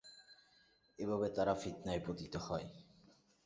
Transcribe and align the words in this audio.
এভাবে 0.99 1.27
তারা 1.29 1.53
ফিতনায় 1.55 2.01
পতিত 2.05 2.33
হয়। 2.47 2.67